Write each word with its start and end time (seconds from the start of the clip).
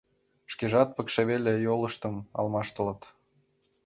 Шкештат 0.51 0.89
пыкше 0.95 1.21
веле 1.29 1.53
йолыштым 1.65 2.15
алмаштылыт. 2.39 3.01